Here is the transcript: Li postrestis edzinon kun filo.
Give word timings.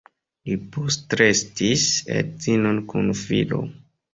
Li 0.49 0.55
postrestis 0.77 1.85
edzinon 2.17 2.83
kun 2.95 3.13
filo. 3.25 3.63